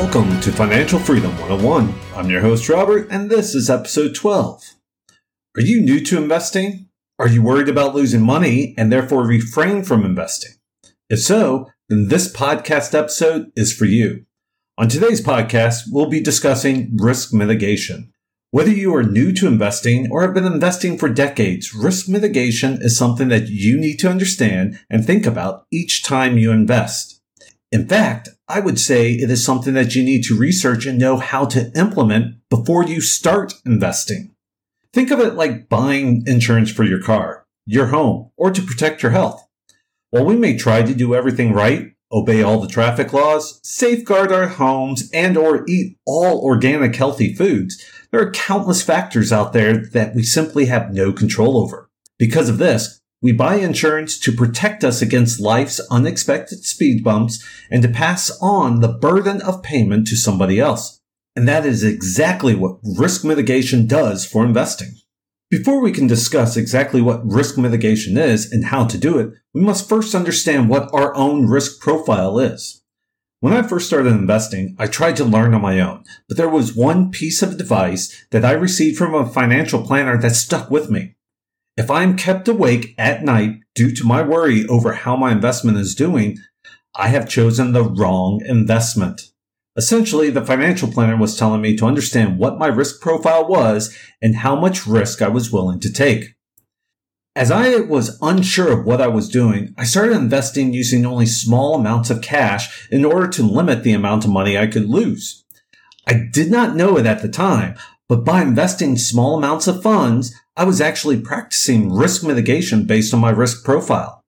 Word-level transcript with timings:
Welcome 0.00 0.40
to 0.40 0.50
Financial 0.50 0.98
Freedom 0.98 1.30
101. 1.32 1.94
I'm 2.16 2.30
your 2.30 2.40
host, 2.40 2.70
Robert, 2.70 3.08
and 3.10 3.28
this 3.28 3.54
is 3.54 3.68
episode 3.68 4.14
12. 4.14 4.62
Are 5.58 5.60
you 5.60 5.82
new 5.82 6.02
to 6.06 6.16
investing? 6.16 6.88
Are 7.18 7.28
you 7.28 7.42
worried 7.42 7.68
about 7.68 7.94
losing 7.94 8.22
money 8.22 8.74
and 8.78 8.90
therefore 8.90 9.26
refrain 9.26 9.84
from 9.84 10.06
investing? 10.06 10.52
If 11.10 11.20
so, 11.20 11.68
then 11.90 12.08
this 12.08 12.32
podcast 12.32 12.98
episode 12.98 13.52
is 13.54 13.74
for 13.74 13.84
you. 13.84 14.24
On 14.78 14.88
today's 14.88 15.22
podcast, 15.22 15.82
we'll 15.90 16.08
be 16.08 16.22
discussing 16.22 16.96
risk 16.96 17.34
mitigation. 17.34 18.10
Whether 18.52 18.72
you 18.72 18.94
are 18.94 19.02
new 19.02 19.34
to 19.34 19.46
investing 19.46 20.08
or 20.10 20.22
have 20.22 20.32
been 20.32 20.46
investing 20.46 20.96
for 20.96 21.10
decades, 21.10 21.74
risk 21.74 22.08
mitigation 22.08 22.78
is 22.80 22.96
something 22.96 23.28
that 23.28 23.48
you 23.48 23.78
need 23.78 23.98
to 23.98 24.08
understand 24.08 24.80
and 24.88 25.04
think 25.04 25.26
about 25.26 25.66
each 25.70 26.02
time 26.02 26.38
you 26.38 26.52
invest. 26.52 27.20
In 27.70 27.86
fact, 27.86 28.30
I 28.50 28.58
would 28.58 28.80
say 28.80 29.12
it 29.12 29.30
is 29.30 29.44
something 29.44 29.74
that 29.74 29.94
you 29.94 30.02
need 30.02 30.24
to 30.24 30.36
research 30.36 30.84
and 30.84 30.98
know 30.98 31.18
how 31.18 31.44
to 31.46 31.70
implement 31.76 32.36
before 32.50 32.84
you 32.84 33.00
start 33.00 33.54
investing. 33.64 34.34
Think 34.92 35.12
of 35.12 35.20
it 35.20 35.34
like 35.34 35.68
buying 35.68 36.24
insurance 36.26 36.68
for 36.72 36.82
your 36.82 37.00
car, 37.00 37.46
your 37.64 37.86
home, 37.86 38.32
or 38.36 38.50
to 38.50 38.60
protect 38.60 39.04
your 39.04 39.12
health. 39.12 39.46
While 40.10 40.24
we 40.24 40.34
may 40.34 40.58
try 40.58 40.82
to 40.82 40.94
do 40.94 41.14
everything 41.14 41.52
right, 41.52 41.92
obey 42.10 42.42
all 42.42 42.58
the 42.58 42.66
traffic 42.66 43.12
laws, 43.12 43.60
safeguard 43.62 44.32
our 44.32 44.48
homes, 44.48 45.08
and 45.14 45.36
or 45.36 45.64
eat 45.68 45.96
all 46.04 46.40
organic 46.40 46.96
healthy 46.96 47.32
foods, 47.32 47.80
there 48.10 48.20
are 48.20 48.32
countless 48.32 48.82
factors 48.82 49.32
out 49.32 49.52
there 49.52 49.76
that 49.92 50.16
we 50.16 50.24
simply 50.24 50.66
have 50.66 50.92
no 50.92 51.12
control 51.12 51.56
over. 51.56 51.88
Because 52.18 52.48
of 52.48 52.58
this, 52.58 52.99
we 53.22 53.32
buy 53.32 53.56
insurance 53.56 54.18
to 54.18 54.32
protect 54.32 54.82
us 54.82 55.02
against 55.02 55.40
life's 55.40 55.80
unexpected 55.90 56.64
speed 56.64 57.04
bumps 57.04 57.44
and 57.70 57.82
to 57.82 57.88
pass 57.88 58.30
on 58.40 58.80
the 58.80 58.88
burden 58.88 59.42
of 59.42 59.62
payment 59.62 60.06
to 60.06 60.16
somebody 60.16 60.58
else. 60.58 61.00
And 61.36 61.46
that 61.46 61.66
is 61.66 61.84
exactly 61.84 62.54
what 62.54 62.78
risk 62.82 63.24
mitigation 63.24 63.86
does 63.86 64.24
for 64.24 64.44
investing. 64.44 64.94
Before 65.50 65.80
we 65.80 65.92
can 65.92 66.06
discuss 66.06 66.56
exactly 66.56 67.02
what 67.02 67.26
risk 67.26 67.58
mitigation 67.58 68.16
is 68.16 68.50
and 68.50 68.66
how 68.66 68.86
to 68.86 68.96
do 68.96 69.18
it, 69.18 69.32
we 69.52 69.60
must 69.60 69.88
first 69.88 70.14
understand 70.14 70.68
what 70.68 70.88
our 70.94 71.14
own 71.14 71.46
risk 71.46 71.80
profile 71.80 72.38
is. 72.38 72.82
When 73.40 73.52
I 73.52 73.62
first 73.62 73.86
started 73.86 74.12
investing, 74.12 74.76
I 74.78 74.86
tried 74.86 75.16
to 75.16 75.24
learn 75.24 75.54
on 75.54 75.62
my 75.62 75.80
own, 75.80 76.04
but 76.28 76.36
there 76.36 76.48
was 76.48 76.76
one 76.76 77.10
piece 77.10 77.42
of 77.42 77.52
advice 77.52 78.26
that 78.30 78.44
I 78.44 78.52
received 78.52 78.96
from 78.96 79.14
a 79.14 79.28
financial 79.28 79.84
planner 79.84 80.18
that 80.18 80.36
stuck 80.36 80.70
with 80.70 80.90
me. 80.90 81.16
If 81.80 81.90
I 81.90 82.02
am 82.02 82.14
kept 82.14 82.46
awake 82.46 82.94
at 82.98 83.24
night 83.24 83.60
due 83.74 83.90
to 83.94 84.06
my 84.06 84.20
worry 84.20 84.66
over 84.66 84.92
how 84.92 85.16
my 85.16 85.32
investment 85.32 85.78
is 85.78 85.94
doing, 85.94 86.36
I 86.94 87.08
have 87.08 87.26
chosen 87.26 87.72
the 87.72 87.84
wrong 87.84 88.42
investment. 88.44 89.22
Essentially, 89.78 90.28
the 90.28 90.44
financial 90.44 90.92
planner 90.92 91.16
was 91.16 91.38
telling 91.38 91.62
me 91.62 91.74
to 91.78 91.86
understand 91.86 92.36
what 92.36 92.58
my 92.58 92.66
risk 92.66 93.00
profile 93.00 93.48
was 93.48 93.96
and 94.20 94.36
how 94.36 94.60
much 94.60 94.86
risk 94.86 95.22
I 95.22 95.28
was 95.28 95.50
willing 95.50 95.80
to 95.80 95.90
take. 95.90 96.34
As 97.34 97.50
I 97.50 97.76
was 97.76 98.18
unsure 98.20 98.78
of 98.78 98.84
what 98.84 99.00
I 99.00 99.08
was 99.08 99.30
doing, 99.30 99.74
I 99.78 99.84
started 99.84 100.18
investing 100.18 100.74
using 100.74 101.06
only 101.06 101.24
small 101.24 101.76
amounts 101.76 102.10
of 102.10 102.20
cash 102.20 102.90
in 102.90 103.06
order 103.06 103.28
to 103.28 103.42
limit 103.42 103.84
the 103.84 103.92
amount 103.92 104.26
of 104.26 104.30
money 104.30 104.58
I 104.58 104.66
could 104.66 104.90
lose. 104.90 105.46
I 106.06 106.28
did 106.30 106.50
not 106.50 106.76
know 106.76 106.98
it 106.98 107.06
at 107.06 107.22
the 107.22 107.28
time, 107.30 107.74
but 108.06 108.22
by 108.22 108.42
investing 108.42 108.98
small 108.98 109.38
amounts 109.38 109.66
of 109.66 109.82
funds, 109.82 110.34
I 110.60 110.64
was 110.64 110.82
actually 110.82 111.18
practicing 111.18 111.90
risk 111.90 112.22
mitigation 112.22 112.84
based 112.84 113.14
on 113.14 113.20
my 113.20 113.30
risk 113.30 113.64
profile. 113.64 114.22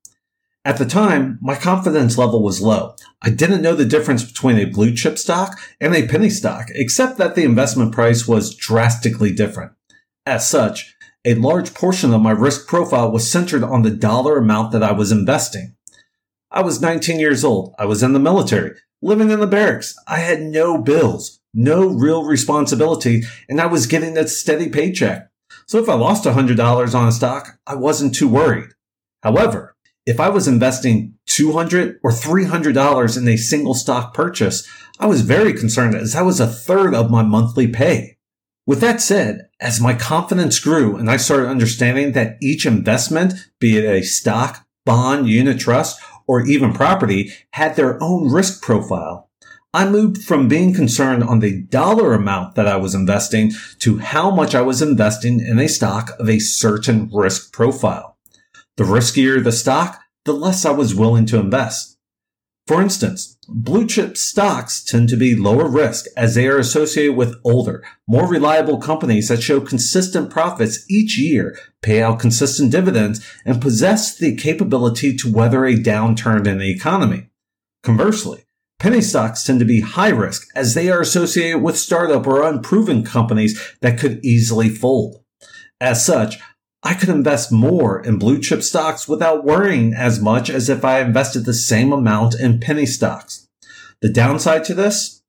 At 0.65 0.79
the 0.79 0.85
time, 0.85 1.37
my 1.43 1.53
confidence 1.53 2.17
level 2.17 2.41
was 2.41 2.59
low. 2.59 2.95
I 3.21 3.29
didn't 3.29 3.61
know 3.61 3.75
the 3.75 3.85
difference 3.85 4.23
between 4.23 4.57
a 4.57 4.65
blue 4.65 4.95
chip 4.95 5.19
stock 5.19 5.59
and 5.79 5.93
a 5.93 6.07
penny 6.07 6.31
stock, 6.31 6.69
except 6.73 7.19
that 7.19 7.35
the 7.35 7.43
investment 7.43 7.91
price 7.91 8.27
was 8.27 8.55
drastically 8.55 9.31
different. 9.31 9.73
As 10.25 10.49
such, 10.49 10.95
a 11.23 11.35
large 11.35 11.75
portion 11.75 12.11
of 12.15 12.21
my 12.23 12.31
risk 12.31 12.65
profile 12.67 13.11
was 13.11 13.29
centered 13.29 13.63
on 13.63 13.83
the 13.83 13.91
dollar 13.91 14.39
amount 14.39 14.71
that 14.71 14.81
I 14.81 14.91
was 14.91 15.11
investing. 15.11 15.75
I 16.49 16.63
was 16.63 16.81
19 16.81 17.19
years 17.19 17.43
old. 17.43 17.75
I 17.77 17.85
was 17.85 18.01
in 18.01 18.13
the 18.13 18.19
military, 18.19 18.71
living 19.03 19.29
in 19.29 19.39
the 19.39 19.45
barracks. 19.45 19.95
I 20.07 20.17
had 20.17 20.41
no 20.41 20.79
bills, 20.79 21.41
no 21.53 21.85
real 21.85 22.23
responsibility, 22.23 23.21
and 23.47 23.61
I 23.61 23.67
was 23.67 23.85
getting 23.85 24.17
a 24.17 24.27
steady 24.27 24.69
paycheck. 24.69 25.29
So 25.67 25.79
if 25.79 25.89
I 25.89 25.93
lost 25.93 26.25
$100 26.25 26.95
on 26.95 27.07
a 27.07 27.11
stock, 27.11 27.59
I 27.65 27.75
wasn't 27.75 28.15
too 28.15 28.27
worried. 28.27 28.69
However, 29.21 29.75
if 30.05 30.19
I 30.19 30.29
was 30.29 30.47
investing 30.47 31.15
200 31.27 31.99
or 32.03 32.11
$300 32.11 33.17
in 33.17 33.27
a 33.27 33.37
single 33.37 33.73
stock 33.73 34.13
purchase, 34.13 34.67
I 34.99 35.05
was 35.05 35.21
very 35.21 35.53
concerned 35.53 35.95
as 35.95 36.13
that 36.13 36.25
was 36.25 36.39
a 36.39 36.47
third 36.47 36.93
of 36.93 37.09
my 37.09 37.23
monthly 37.23 37.67
pay. 37.67 38.17
With 38.65 38.79
that 38.81 39.01
said, 39.01 39.49
as 39.59 39.81
my 39.81 39.93
confidence 39.93 40.59
grew 40.59 40.95
and 40.95 41.09
I 41.09 41.17
started 41.17 41.49
understanding 41.49 42.13
that 42.13 42.37
each 42.41 42.65
investment, 42.65 43.33
be 43.59 43.77
it 43.77 43.85
a 43.85 44.03
stock, 44.03 44.65
bond, 44.85 45.27
unit 45.27 45.59
trust, 45.59 46.01
or 46.27 46.45
even 46.45 46.73
property, 46.73 47.33
had 47.51 47.75
their 47.75 48.01
own 48.01 48.31
risk 48.31 48.61
profile, 48.61 49.22
I 49.75 49.89
moved 49.89 50.23
from 50.23 50.47
being 50.47 50.75
concerned 50.75 51.23
on 51.23 51.39
the 51.39 51.63
dollar 51.63 52.13
amount 52.13 52.53
that 52.55 52.67
I 52.67 52.75
was 52.75 52.93
investing 52.93 53.53
to 53.79 53.97
how 53.97 54.29
much 54.29 54.53
I 54.53 54.61
was 54.61 54.83
investing 54.83 55.39
in 55.39 55.57
a 55.57 55.67
stock 55.67 56.11
of 56.19 56.29
a 56.29 56.37
certain 56.37 57.09
risk 57.11 57.51
profile. 57.51 58.17
The 58.77 58.83
riskier 58.83 59.43
the 59.43 59.51
stock, 59.51 59.99
the 60.25 60.33
less 60.33 60.63
I 60.63 60.71
was 60.71 60.93
willing 60.93 61.25
to 61.27 61.39
invest. 61.39 61.97
For 62.67 62.81
instance, 62.81 63.37
blue 63.49 63.87
chip 63.87 64.15
stocks 64.15 64.83
tend 64.83 65.09
to 65.09 65.17
be 65.17 65.35
lower 65.35 65.67
risk 65.67 66.05
as 66.15 66.35
they 66.35 66.47
are 66.47 66.59
associated 66.59 67.15
with 67.15 67.35
older, 67.43 67.83
more 68.07 68.27
reliable 68.27 68.77
companies 68.77 69.27
that 69.27 69.41
show 69.41 69.59
consistent 69.59 70.29
profits 70.29 70.85
each 70.87 71.17
year, 71.17 71.57
pay 71.81 72.01
out 72.01 72.19
consistent 72.19 72.71
dividends, 72.71 73.25
and 73.43 73.61
possess 73.61 74.15
the 74.15 74.35
capability 74.35 75.15
to 75.17 75.33
weather 75.33 75.65
a 75.65 75.73
downturn 75.73 76.47
in 76.47 76.59
the 76.59 76.71
economy. 76.71 77.29
Conversely, 77.81 78.45
penny 78.83 78.99
stocks 78.99 79.45
tend 79.45 79.59
to 79.59 79.65
be 79.65 79.79
high 79.79 80.09
risk 80.09 80.49
as 80.57 80.73
they 80.73 80.89
are 80.89 80.99
associated 80.99 81.59
with 81.59 81.77
startup 81.77 82.27
or 82.27 82.43
unproven 82.43 83.01
companies 83.01 83.57
that 83.79 83.97
could 83.97 84.19
easily 84.25 84.67
fold. 84.67 85.23
As 85.79 86.05
such, 86.05 86.37
I 86.83 86.93
could 86.93 87.07
invest 87.07 87.49
more 87.49 88.03
in 88.03 88.19
blue 88.19 88.41
chip 88.41 88.61
stocks 88.61 89.07
without 89.07 89.45
worrying 89.45 89.93
as 89.93 90.19
much 90.19 90.49
as 90.49 90.67
if 90.67 90.83
I 90.83 90.99
invested 90.99 91.45
the 91.45 91.53
same 91.53 91.93
amount 91.93 92.35
in 92.37 92.59
penny 92.59 92.85
stocks. 92.85 93.47
The 94.01 94.11
downside 94.11 94.65
to 94.65 94.73
this? 94.73 95.23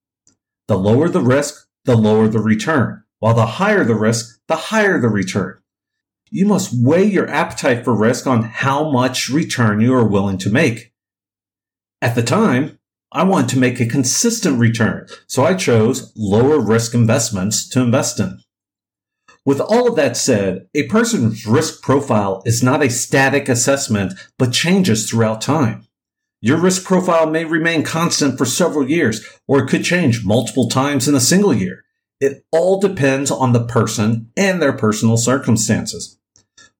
The 0.67 0.77
lower 0.77 1.09
the 1.09 1.21
risk, 1.21 1.69
the 1.85 1.97
lower 1.97 2.27
the 2.27 2.41
return, 2.41 3.05
while 3.21 3.35
the 3.35 3.47
higher 3.47 3.85
the 3.85 3.95
risk, 3.95 4.41
the 4.49 4.57
higher 4.57 5.01
the 5.01 5.09
return. 5.09 5.61
You 6.29 6.47
must 6.47 6.75
weigh 6.77 7.05
your 7.05 7.31
appetite 7.31 7.85
for 7.85 7.95
risk 7.95 8.27
on 8.27 8.43
how 8.43 8.91
much 8.91 9.29
return 9.29 9.81
you 9.81 9.95
are 9.95 10.09
willing 10.09 10.39
to 10.39 10.51
make. 10.51 10.93
At 12.03 12.17
the 12.17 12.23
time, 12.25 12.81
I 13.15 13.23
wanted 13.23 13.51
to 13.51 13.61
make 13.61 13.79
a 13.79 13.87
consistent 13.87 14.59
return, 14.59 15.07
so 15.29 15.45
I 15.45 15.55
chose 15.55 16.13
lower 16.17 16.59
risk 16.59 16.95
investments 16.95 17.69
to 17.69 17.81
invest 17.81 18.19
in. 18.19 18.41
With 19.47 19.61
all 19.61 19.89
of 19.89 19.95
that 19.95 20.17
said, 20.17 20.67
a 20.75 20.89
person's 20.89 21.47
risk 21.47 21.81
profile 21.81 22.43
is 22.45 22.61
not 22.61 22.83
a 22.83 22.91
static 22.91 23.49
assessment, 23.49 24.15
but 24.37 24.53
changes 24.53 25.09
throughout 25.09 25.41
time. 25.41 25.87
Your 26.41 26.59
risk 26.59 26.85
profile 26.85 27.31
may 27.31 27.45
remain 27.45 27.85
constant 27.85 28.37
for 28.37 28.47
several 28.47 28.91
years, 28.91 29.25
or 29.47 29.61
it 29.61 29.69
could 29.69 29.85
change 29.85 30.25
multiple 30.25 30.69
times 30.69 31.07
in 31.07 31.15
a 31.15 31.21
single 31.21 31.55
year. 31.55 31.85
It 32.21 32.45
all 32.51 32.81
depends 32.81 33.31
on 33.31 33.53
the 33.53 33.65
person 33.65 34.33
and 34.37 34.61
their 34.61 34.73
personal 34.73 35.19
circumstances. 35.19 36.19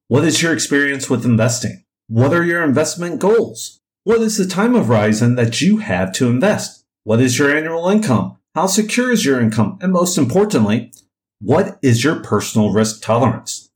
What 0.09 0.25
is 0.25 0.43
your 0.43 0.53
experience 0.53 1.09
with 1.09 1.25
investing? 1.25 1.85
What 2.09 2.35
are 2.35 2.45
your 2.45 2.65
investment 2.65 3.21
goals? 3.21 3.81
What 4.07 4.21
is 4.21 4.37
the 4.37 4.45
time 4.45 4.75
horizon 4.75 5.37
that 5.37 5.63
you 5.63 5.79
have 5.79 6.13
to 6.13 6.29
invest? 6.29 6.85
What 7.05 7.23
is 7.23 7.39
your 7.39 7.57
annual 7.57 7.89
income? 7.89 8.37
How 8.55 8.67
secure 8.67 9.11
is 9.11 9.25
your 9.25 9.41
income? 9.41 9.79
And 9.81 9.95
most 9.95 10.19
importantly, 10.19 10.93
what 11.41 11.79
is 11.81 12.05
your 12.05 12.17
personal 12.17 12.71
risk 12.71 13.03
tolerance? 13.03 13.71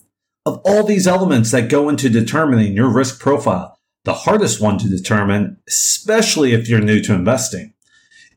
Of 0.45 0.61
all 0.67 0.85
these 0.85 1.07
elements 1.07 1.51
that 1.53 1.71
go 1.71 1.89
into 1.89 2.11
determining 2.11 2.75
your 2.75 2.93
risk 2.93 3.19
profile, 3.19 3.79
the 4.05 4.13
hardest 4.13 4.61
one 4.61 4.77
to 4.81 4.89
determine, 4.89 5.57
especially 5.67 6.53
if 6.53 6.69
you're 6.69 6.81
new 6.83 7.01
to 7.05 7.15
investing, 7.15 7.73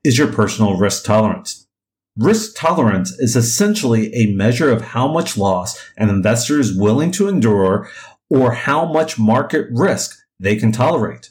is 0.02 0.18
your 0.18 0.32
personal 0.32 0.78
risk 0.78 1.04
tolerance. 1.04 1.68
Risk 2.16 2.56
tolerance 2.56 3.12
is 3.20 3.36
essentially 3.36 4.16
a 4.16 4.34
measure 4.34 4.72
of 4.72 4.82
how 4.82 5.12
much 5.12 5.36
loss 5.36 5.78
an 5.98 6.08
investor 6.08 6.58
is 6.58 6.74
willing 6.74 7.12
to 7.12 7.28
endure 7.28 7.90
or 8.30 8.54
how 8.54 8.86
much 8.86 9.20
market 9.20 9.68
risk 9.74 10.18
they 10.40 10.56
can 10.56 10.72
tolerate. 10.72 11.31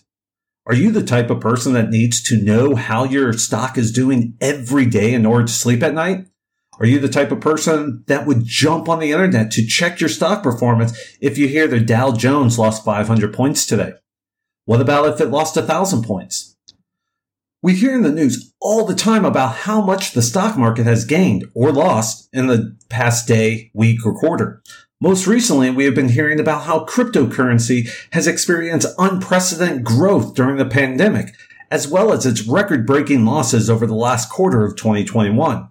Are 0.70 0.76
you 0.76 0.92
the 0.92 1.02
type 1.02 1.30
of 1.30 1.40
person 1.40 1.72
that 1.72 1.90
needs 1.90 2.22
to 2.22 2.40
know 2.40 2.76
how 2.76 3.02
your 3.02 3.32
stock 3.32 3.76
is 3.76 3.90
doing 3.90 4.36
every 4.40 4.86
day 4.86 5.14
in 5.14 5.26
order 5.26 5.46
to 5.46 5.52
sleep 5.52 5.82
at 5.82 5.94
night? 5.94 6.28
Are 6.78 6.86
you 6.86 7.00
the 7.00 7.08
type 7.08 7.32
of 7.32 7.40
person 7.40 8.04
that 8.06 8.24
would 8.24 8.44
jump 8.44 8.88
on 8.88 9.00
the 9.00 9.10
internet 9.10 9.50
to 9.50 9.66
check 9.66 9.98
your 9.98 10.08
stock 10.08 10.44
performance 10.44 10.96
if 11.20 11.36
you 11.36 11.48
hear 11.48 11.66
the 11.66 11.80
Dow 11.80 12.12
Jones 12.12 12.56
lost 12.56 12.84
500 12.84 13.34
points 13.34 13.66
today? 13.66 13.94
What 14.64 14.80
about 14.80 15.12
if 15.12 15.20
it 15.20 15.30
lost 15.30 15.56
1,000 15.56 16.04
points? 16.04 16.56
We 17.60 17.74
hear 17.74 17.92
in 17.92 18.02
the 18.02 18.12
news 18.12 18.54
all 18.60 18.84
the 18.84 18.94
time 18.94 19.24
about 19.24 19.56
how 19.56 19.80
much 19.80 20.12
the 20.12 20.22
stock 20.22 20.56
market 20.56 20.86
has 20.86 21.04
gained 21.04 21.46
or 21.52 21.72
lost 21.72 22.28
in 22.32 22.46
the 22.46 22.78
past 22.88 23.26
day, 23.26 23.72
week, 23.74 24.06
or 24.06 24.14
quarter. 24.14 24.62
Most 25.02 25.26
recently, 25.26 25.70
we 25.70 25.86
have 25.86 25.94
been 25.94 26.10
hearing 26.10 26.38
about 26.38 26.64
how 26.64 26.84
cryptocurrency 26.84 27.88
has 28.12 28.26
experienced 28.26 28.94
unprecedented 28.98 29.82
growth 29.82 30.34
during 30.34 30.58
the 30.58 30.66
pandemic, 30.66 31.34
as 31.70 31.88
well 31.88 32.12
as 32.12 32.26
its 32.26 32.46
record 32.46 32.86
breaking 32.86 33.24
losses 33.24 33.70
over 33.70 33.86
the 33.86 33.94
last 33.94 34.28
quarter 34.28 34.62
of 34.62 34.76
2021. 34.76 35.70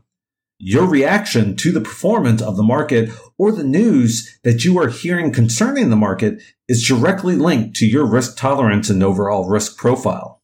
Your 0.57 0.87
reaction 0.87 1.55
to 1.57 1.71
the 1.71 1.79
performance 1.79 2.41
of 2.41 2.57
the 2.57 2.63
market 2.63 3.11
or 3.37 3.51
the 3.51 3.63
news 3.63 4.39
that 4.43 4.65
you 4.65 4.79
are 4.79 4.89
hearing 4.89 5.31
concerning 5.31 5.91
the 5.91 5.95
market 5.95 6.41
is 6.67 6.85
directly 6.85 7.35
linked 7.35 7.75
to 7.75 7.85
your 7.85 8.07
risk 8.07 8.35
tolerance 8.35 8.89
and 8.89 9.03
overall 9.03 9.47
risk 9.47 9.77
profile. 9.77 10.41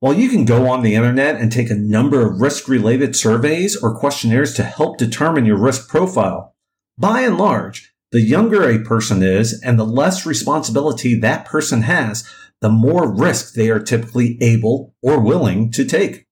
While 0.00 0.14
you 0.14 0.28
can 0.28 0.44
go 0.44 0.68
on 0.68 0.82
the 0.82 0.96
internet 0.96 1.36
and 1.36 1.52
take 1.52 1.70
a 1.70 1.76
number 1.76 2.26
of 2.26 2.40
risk 2.40 2.66
related 2.66 3.14
surveys 3.14 3.76
or 3.76 3.96
questionnaires 3.96 4.52
to 4.54 4.64
help 4.64 4.98
determine 4.98 5.46
your 5.46 5.58
risk 5.58 5.88
profile, 5.88 6.56
by 6.98 7.20
and 7.20 7.38
large, 7.38 7.92
the 8.10 8.20
younger 8.20 8.68
a 8.68 8.80
person 8.80 9.22
is 9.22 9.60
and 9.62 9.78
the 9.78 9.84
less 9.84 10.26
responsibility 10.26 11.14
that 11.14 11.44
person 11.44 11.82
has, 11.82 12.28
the 12.60 12.68
more 12.68 13.12
risk 13.12 13.54
they 13.54 13.70
are 13.70 13.80
typically 13.80 14.36
able 14.40 14.94
or 15.02 15.20
willing 15.20 15.70
to 15.72 15.84
take. 15.84 16.26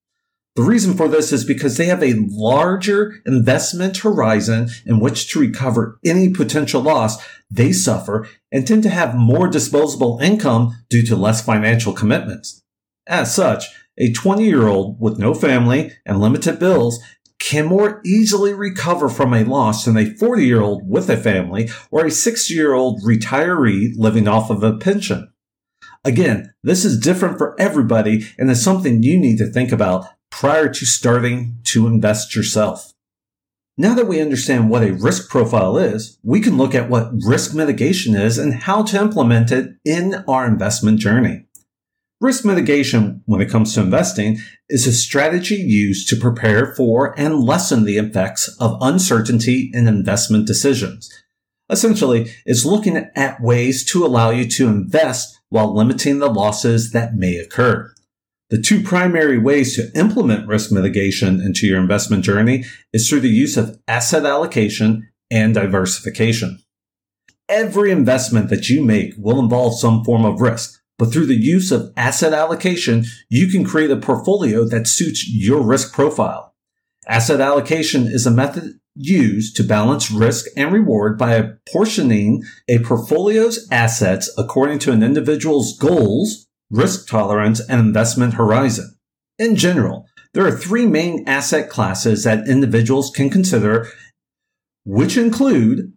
The 0.57 0.63
reason 0.63 0.97
for 0.97 1.07
this 1.07 1.31
is 1.31 1.45
because 1.45 1.77
they 1.77 1.85
have 1.85 2.01
a 2.01 2.15
larger 2.17 3.21
investment 3.27 3.97
horizon 3.97 4.69
in 4.87 4.99
which 4.99 5.31
to 5.31 5.39
recover 5.39 5.99
any 6.03 6.29
potential 6.29 6.81
loss 6.81 7.23
they 7.49 7.71
suffer 7.71 8.27
and 8.51 8.65
tend 8.65 8.81
to 8.83 8.89
have 8.89 9.15
more 9.15 9.47
disposable 9.47 10.17
income 10.19 10.75
due 10.89 11.05
to 11.05 11.15
less 11.15 11.45
financial 11.45 11.93
commitments. 11.93 12.63
As 13.05 13.33
such, 13.33 13.65
a 13.99 14.11
20 14.11 14.45
year 14.45 14.67
old 14.67 14.99
with 14.99 15.19
no 15.19 15.33
family 15.33 15.91
and 16.05 16.19
limited 16.19 16.59
bills 16.59 16.99
can 17.39 17.65
more 17.65 18.01
easily 18.05 18.53
recover 18.53 19.09
from 19.09 19.33
a 19.33 19.43
loss 19.43 19.85
than 19.85 19.97
a 19.97 20.13
40 20.15 20.45
year 20.45 20.61
old 20.61 20.89
with 20.89 21.09
a 21.09 21.17
family 21.17 21.69
or 21.91 22.05
a 22.05 22.11
60 22.11 22.53
year 22.53 22.73
old 22.73 23.01
retiree 23.03 23.91
living 23.95 24.27
off 24.27 24.49
of 24.49 24.63
a 24.63 24.77
pension. 24.77 25.31
Again, 26.03 26.53
this 26.63 26.85
is 26.85 26.99
different 26.99 27.37
for 27.37 27.59
everybody 27.59 28.27
and 28.37 28.49
is 28.49 28.63
something 28.63 29.03
you 29.03 29.19
need 29.19 29.37
to 29.37 29.51
think 29.51 29.71
about 29.71 30.05
prior 30.29 30.69
to 30.69 30.85
starting 30.85 31.57
to 31.65 31.87
invest 31.87 32.35
yourself. 32.35 32.93
Now 33.79 33.93
that 33.93 34.07
we 34.07 34.21
understand 34.21 34.69
what 34.69 34.83
a 34.83 34.93
risk 34.93 35.29
profile 35.29 35.77
is, 35.77 36.17
we 36.23 36.39
can 36.39 36.57
look 36.57 36.73
at 36.73 36.89
what 36.89 37.11
risk 37.25 37.53
mitigation 37.53 38.15
is 38.15 38.37
and 38.37 38.53
how 38.53 38.83
to 38.83 38.99
implement 38.99 39.51
it 39.51 39.75
in 39.85 40.23
our 40.27 40.47
investment 40.47 40.99
journey. 40.99 41.46
Risk 42.19 42.45
mitigation, 42.45 43.21
when 43.25 43.41
it 43.41 43.49
comes 43.49 43.73
to 43.73 43.81
investing, 43.81 44.39
is 44.69 44.87
a 44.87 44.91
strategy 44.91 45.55
used 45.55 46.09
to 46.09 46.15
prepare 46.15 46.73
for 46.73 47.17
and 47.19 47.43
lessen 47.43 47.83
the 47.83 47.97
effects 47.97 48.47
of 48.59 48.77
uncertainty 48.81 49.69
in 49.71 49.87
investment 49.87 50.47
decisions. 50.47 51.11
Essentially, 51.69 52.31
it's 52.45 52.65
looking 52.65 52.97
at 53.15 53.41
ways 53.41 53.85
to 53.91 54.03
allow 54.03 54.31
you 54.31 54.47
to 54.47 54.67
invest 54.67 55.39
while 55.49 55.75
limiting 55.75 56.17
the 56.17 56.29
losses 56.29 56.91
that 56.91 57.15
may 57.15 57.37
occur. 57.37 57.93
The 58.49 58.61
two 58.61 58.81
primary 58.81 59.37
ways 59.37 59.75
to 59.75 59.91
implement 59.99 60.47
risk 60.47 60.71
mitigation 60.71 61.39
into 61.39 61.67
your 61.67 61.79
investment 61.79 62.23
journey 62.23 62.63
is 62.93 63.07
through 63.07 63.19
the 63.19 63.29
use 63.29 63.57
of 63.57 63.77
asset 63.87 64.25
allocation 64.25 65.07
and 65.29 65.53
diversification. 65.53 66.59
Every 67.47 67.91
investment 67.91 68.49
that 68.49 68.69
you 68.69 68.83
make 68.83 69.13
will 69.17 69.39
involve 69.39 69.77
some 69.77 70.03
form 70.03 70.25
of 70.25 70.41
risk, 70.41 70.81
but 70.97 71.11
through 71.11 71.27
the 71.27 71.35
use 71.35 71.71
of 71.71 71.93
asset 71.95 72.33
allocation, 72.33 73.05
you 73.29 73.49
can 73.49 73.63
create 73.63 73.91
a 73.91 73.97
portfolio 73.97 74.65
that 74.65 74.87
suits 74.87 75.27
your 75.29 75.61
risk 75.61 75.93
profile. 75.93 76.55
Asset 77.07 77.39
allocation 77.39 78.07
is 78.07 78.25
a 78.25 78.31
method 78.31 78.79
used 78.95 79.55
to 79.55 79.63
balance 79.63 80.09
risk 80.09 80.47
and 80.57 80.73
reward 80.73 81.17
by 81.17 81.35
apportioning 81.35 82.43
a 82.67 82.79
portfolio's 82.79 83.67
assets 83.71 84.29
according 84.37 84.79
to 84.79 84.91
an 84.91 85.03
individual's 85.03 85.77
goals, 85.77 86.47
risk 86.69 87.07
tolerance, 87.07 87.59
and 87.69 87.79
investment 87.79 88.33
horizon. 88.33 88.97
In 89.37 89.55
general, 89.55 90.07
there 90.33 90.45
are 90.45 90.51
three 90.51 90.85
main 90.85 91.23
asset 91.27 91.69
classes 91.69 92.23
that 92.23 92.47
individuals 92.47 93.11
can 93.11 93.29
consider, 93.29 93.87
which 94.83 95.15
include 95.15 95.93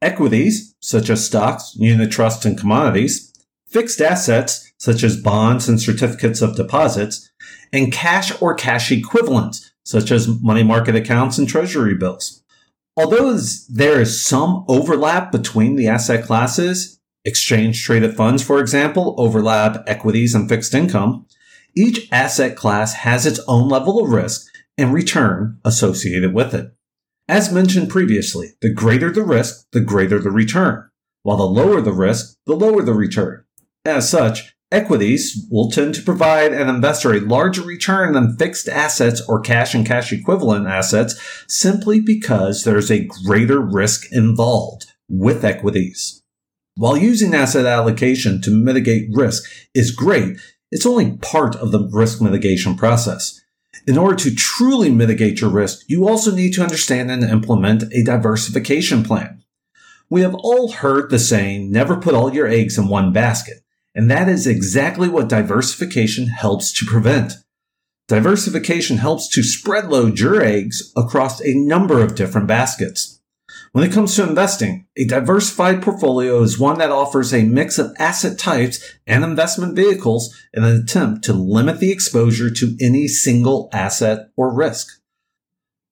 equities, 0.00 0.74
such 0.80 1.10
as 1.10 1.26
stocks, 1.26 1.74
unit 1.76 2.10
trusts, 2.10 2.44
and 2.44 2.58
commodities, 2.58 3.33
fixed 3.74 4.00
assets, 4.00 4.72
such 4.78 5.02
as 5.02 5.20
bonds 5.20 5.68
and 5.68 5.80
certificates 5.80 6.40
of 6.40 6.56
deposits, 6.56 7.30
and 7.72 7.92
cash 7.92 8.30
or 8.40 8.54
cash 8.54 8.92
equivalents, 8.92 9.72
such 9.84 10.12
as 10.12 10.40
money 10.42 10.62
market 10.62 10.94
accounts 10.94 11.36
and 11.36 11.48
treasury 11.48 11.94
bills. 11.94 12.42
Although 12.96 13.36
there 13.68 14.00
is 14.00 14.24
some 14.24 14.64
overlap 14.68 15.32
between 15.32 15.74
the 15.74 15.88
asset 15.88 16.24
classes, 16.24 17.00
exchange 17.24 17.82
traded 17.82 18.16
funds, 18.16 18.44
for 18.44 18.60
example, 18.60 19.16
overlap 19.18 19.82
equities 19.88 20.34
and 20.34 20.48
fixed 20.48 20.72
income, 20.72 21.26
each 21.76 22.08
asset 22.12 22.56
class 22.56 22.94
has 22.94 23.26
its 23.26 23.40
own 23.48 23.68
level 23.68 24.02
of 24.02 24.10
risk 24.10 24.46
and 24.78 24.94
return 24.94 25.58
associated 25.64 26.32
with 26.32 26.54
it. 26.54 26.72
As 27.26 27.52
mentioned 27.52 27.90
previously, 27.90 28.52
the 28.60 28.72
greater 28.72 29.10
the 29.10 29.24
risk, 29.24 29.66
the 29.72 29.80
greater 29.80 30.20
the 30.20 30.30
return, 30.30 30.88
while 31.24 31.38
the 31.38 31.44
lower 31.44 31.80
the 31.80 31.92
risk, 31.92 32.36
the 32.46 32.54
lower 32.54 32.82
the 32.82 32.94
return. 32.94 33.43
As 33.84 34.08
such, 34.08 34.54
equities 34.72 35.46
will 35.50 35.70
tend 35.70 35.94
to 35.94 36.02
provide 36.02 36.52
an 36.52 36.68
investor 36.68 37.12
a 37.12 37.20
larger 37.20 37.62
return 37.62 38.12
than 38.12 38.36
fixed 38.36 38.68
assets 38.68 39.22
or 39.28 39.40
cash 39.40 39.74
and 39.74 39.86
cash 39.86 40.12
equivalent 40.12 40.66
assets 40.66 41.20
simply 41.46 42.00
because 42.00 42.64
there's 42.64 42.90
a 42.90 43.06
greater 43.24 43.60
risk 43.60 44.10
involved 44.10 44.86
with 45.08 45.44
equities. 45.44 46.22
While 46.76 46.96
using 46.96 47.34
asset 47.34 47.66
allocation 47.66 48.40
to 48.42 48.50
mitigate 48.50 49.08
risk 49.12 49.44
is 49.74 49.92
great, 49.92 50.38
it's 50.72 50.86
only 50.86 51.18
part 51.18 51.54
of 51.54 51.70
the 51.70 51.88
risk 51.92 52.20
mitigation 52.20 52.74
process. 52.74 53.40
In 53.86 53.98
order 53.98 54.16
to 54.16 54.34
truly 54.34 54.90
mitigate 54.90 55.40
your 55.40 55.50
risk, 55.50 55.84
you 55.88 56.08
also 56.08 56.34
need 56.34 56.54
to 56.54 56.62
understand 56.62 57.10
and 57.10 57.22
implement 57.22 57.84
a 57.92 58.02
diversification 58.02 59.04
plan. 59.04 59.44
We 60.08 60.22
have 60.22 60.34
all 60.34 60.72
heard 60.72 61.10
the 61.10 61.18
saying, 61.18 61.70
never 61.70 61.96
put 61.96 62.14
all 62.14 62.32
your 62.32 62.46
eggs 62.46 62.78
in 62.78 62.88
one 62.88 63.12
basket. 63.12 63.63
And 63.94 64.10
that 64.10 64.28
is 64.28 64.46
exactly 64.46 65.08
what 65.08 65.28
diversification 65.28 66.26
helps 66.26 66.72
to 66.72 66.86
prevent. 66.86 67.34
Diversification 68.08 68.98
helps 68.98 69.28
to 69.28 69.42
spread 69.42 69.88
load 69.88 70.18
your 70.18 70.42
eggs 70.42 70.92
across 70.96 71.40
a 71.40 71.54
number 71.54 72.02
of 72.02 72.14
different 72.14 72.46
baskets. 72.46 73.20
When 73.72 73.82
it 73.82 73.92
comes 73.92 74.14
to 74.16 74.28
investing, 74.28 74.86
a 74.96 75.04
diversified 75.04 75.82
portfolio 75.82 76.42
is 76.42 76.58
one 76.58 76.78
that 76.78 76.92
offers 76.92 77.32
a 77.32 77.44
mix 77.44 77.78
of 77.78 77.94
asset 77.98 78.38
types 78.38 78.98
and 79.06 79.24
investment 79.24 79.74
vehicles 79.74 80.32
in 80.52 80.64
an 80.64 80.80
attempt 80.80 81.24
to 81.24 81.32
limit 81.32 81.80
the 81.80 81.90
exposure 81.90 82.50
to 82.50 82.76
any 82.80 83.08
single 83.08 83.68
asset 83.72 84.28
or 84.36 84.54
risk. 84.54 85.00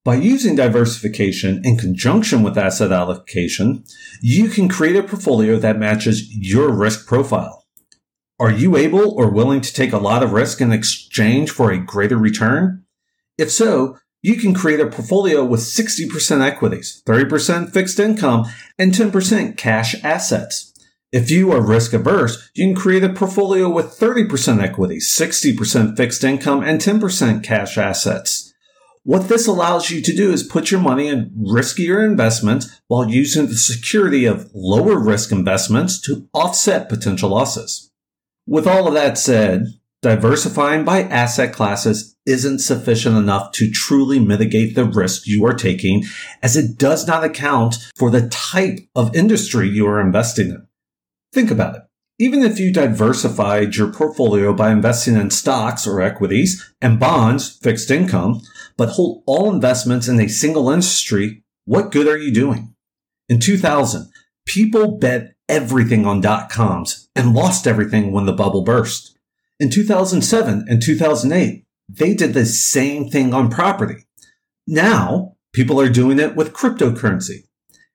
By 0.05 0.17
using 0.17 0.55
diversification 0.55 1.63
in 1.65 1.77
conjunction 1.77 2.43
with 2.43 2.59
asset 2.59 2.93
allocation, 2.93 3.85
you 4.21 4.49
can 4.49 4.69
create 4.69 4.97
a 4.97 5.03
portfolio 5.03 5.59
that 5.59 5.79
matches 5.79 6.29
your 6.31 6.71
risk 6.73 7.07
profile. 7.07 7.62
Are 8.43 8.51
you 8.51 8.77
able 8.77 9.13
or 9.13 9.31
willing 9.31 9.61
to 9.61 9.73
take 9.73 9.93
a 9.93 9.99
lot 9.99 10.25
of 10.25 10.33
risk 10.33 10.61
in 10.61 10.73
exchange 10.73 11.53
for 11.53 11.71
a 11.71 11.79
greater 11.79 12.19
return? 12.19 12.83
If 13.39 13.53
so, 13.53 13.99
you 14.21 14.35
can 14.35 14.53
create 14.53 14.81
a 14.81 14.89
portfolio 14.89 15.45
with 15.45 15.61
60% 15.61 16.45
equities, 16.45 17.05
30% 17.07 17.73
fixed 17.73 18.01
income, 18.01 18.47
and 18.77 18.93
10% 18.93 19.57
cash 19.57 19.95
assets. 20.03 20.75
If 21.13 21.31
you 21.31 21.53
are 21.53 21.65
risk 21.65 21.93
averse, 21.93 22.51
you 22.53 22.67
can 22.67 22.75
create 22.75 23.05
a 23.05 23.13
portfolio 23.13 23.69
with 23.69 23.97
30% 23.97 24.61
equities, 24.61 25.17
60% 25.17 25.97
fixed 25.97 26.25
income, 26.25 26.65
and 26.65 26.81
10% 26.81 27.45
cash 27.45 27.79
assets. 27.79 28.53
What 29.05 29.29
this 29.29 29.47
allows 29.47 29.91
you 29.91 30.03
to 30.03 30.17
do 30.17 30.33
is 30.33 30.43
put 30.43 30.73
your 30.73 30.81
money 30.81 31.07
in 31.07 31.31
riskier 31.39 32.05
investments 32.05 32.81
while 32.89 33.09
using 33.09 33.47
the 33.47 33.55
security 33.55 34.25
of 34.25 34.51
lower 34.53 34.99
risk 34.99 35.31
investments 35.31 36.01
to 36.01 36.29
offset 36.35 36.89
potential 36.89 37.31
losses. 37.31 37.92
With 38.47 38.67
all 38.67 38.89
of 38.89 38.95
that 38.95 39.19
said, 39.19 39.67
diversifying 40.03 40.85
by 40.85 41.03
asset 41.03 41.53
classes 41.53 42.17
isn't 42.27 42.59
sufficient 42.59 43.17
enough 43.17 43.53
to 43.53 43.71
truly 43.71 44.19
mitigate 44.19 44.75
the 44.75 44.85
risk 44.85 45.27
you 45.27 45.45
are 45.47 45.55
taking 45.55 46.05
as 46.43 46.57
it 46.57 46.77
does 46.77 47.07
not 47.07 47.25
account 47.25 47.77
for 47.97 48.11
the 48.11 48.29
type 48.29 48.81
of 48.95 49.15
industry 49.15 49.69
you 49.69 49.87
are 49.87 50.01
investing 50.01 50.49
in. 50.49 50.67
Think 51.33 51.51
about 51.51 51.77
it. 51.77 51.83
Even 52.19 52.43
if 52.43 52.59
you 52.59 52.73
diversified 52.73 53.75
your 53.75 53.93
portfolio 53.93 54.53
by 54.53 54.71
investing 54.71 55.17
in 55.17 55.31
stocks 55.31 55.87
or 55.87 56.01
equities 56.01 56.73
and 56.81 57.01
bonds, 57.01 57.57
fixed 57.63 57.91
income, 57.91 58.43
but 58.77 58.91
hold 58.91 59.23
all 59.27 59.53
investments 59.53 60.09
in 60.09 60.21
a 60.21 60.29
single 60.29 60.69
industry, 60.69 61.43
what 61.65 61.91
good 61.91 62.07
are 62.07 62.19
you 62.19 62.33
doing? 62.33 62.75
In 63.29 63.41
2000, 63.41 64.11
people 64.47 64.99
bet 64.99 65.35
everything 65.49 66.07
on 66.07 66.21
dot 66.21 66.51
coms 66.51 67.02
and 67.15 67.35
lost 67.35 67.67
everything 67.67 68.13
when 68.13 68.27
the 68.27 68.33
bubble 68.33 68.63
burst. 68.63 69.17
In 69.61 69.71
2007 69.71 70.67
and 70.69 70.83
2008, 70.83 71.65
they 71.89 72.15
did 72.15 72.35
the 72.35 72.47
same 72.47 73.09
thing 73.09 73.35
on 73.35 73.51
property. 73.51 74.07
Now, 74.67 75.37
people 75.53 75.81
are 75.81 75.89
doing 75.89 76.19
it 76.19 76.37
with 76.37 76.55
cryptocurrency. 76.55 77.45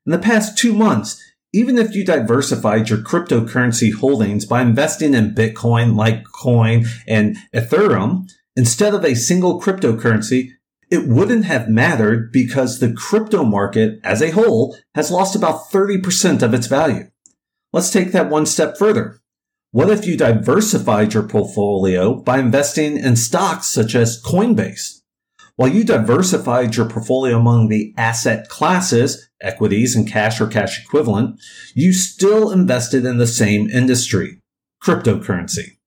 In 0.06 0.12
the 0.12 0.20
past 0.20 0.58
two 0.58 0.74
months, 0.74 1.22
even 1.54 1.78
if 1.78 1.96
you 1.96 2.06
diversified 2.06 2.90
your 2.90 3.00
cryptocurrency 3.00 3.94
holdings 3.94 4.46
by 4.46 4.62
investing 4.62 5.14
in 5.14 5.34
Bitcoin, 5.34 5.96
Litecoin, 5.96 6.88
and 7.08 7.38
Ethereum, 7.54 8.30
instead 8.56 8.94
of 8.94 9.04
a 9.04 9.16
single 9.16 9.60
cryptocurrency, 9.60 10.52
it 10.90 11.08
wouldn't 11.08 11.46
have 11.46 11.68
mattered 11.68 12.32
because 12.32 12.80
the 12.80 12.94
crypto 12.94 13.44
market 13.44 14.00
as 14.04 14.22
a 14.22 14.32
whole 14.32 14.78
has 14.96 15.12
lost 15.12 15.36
about 15.36 15.70
30% 15.72 16.42
of 16.42 16.54
its 16.54 16.68
value. 16.68 17.10
Let's 17.74 17.92
take 17.92 18.12
that 18.12 18.30
one 18.30 18.46
step 18.46 18.78
further. 18.78 19.20
What 19.72 19.90
if 19.90 20.06
you 20.06 20.18
diversified 20.18 21.14
your 21.14 21.24
portfolio 21.24 22.16
by 22.16 22.40
investing 22.40 22.98
in 22.98 23.16
stocks 23.16 23.68
such 23.68 23.96
as 23.96 24.22
Coinbase? 24.24 25.02
While 25.58 25.70
you 25.70 25.84
diversified 25.84 26.76
your 26.76 26.88
portfolio 26.88 27.38
among 27.38 27.68
the 27.68 27.94
asset 27.98 28.48
classes, 28.48 29.28
equities 29.42 29.96
and 29.96 30.08
cash 30.08 30.40
or 30.40 30.48
cash 30.48 30.84
equivalent, 30.84 31.40
you 31.74 31.94
still 31.94 32.52
invested 32.52 33.06
in 33.06 33.18
the 33.18 33.28
same 33.28 33.70
industry, 33.70 34.40
cryptocurrency. 34.84 35.78